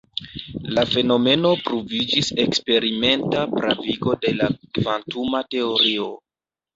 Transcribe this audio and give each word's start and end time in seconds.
La 0.75 0.83
fenomeno 0.91 1.49
pruviĝis 1.67 2.31
eksperimenta 2.43 3.43
pravigo 3.51 4.15
de 4.23 4.31
la 4.39 4.47
kvantuma 4.79 5.43
teorio. 5.53 6.09